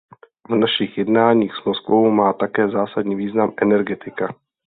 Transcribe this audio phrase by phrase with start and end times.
[0.49, 4.35] V našich jednáních s Moskvou má také zásadní význam energetika.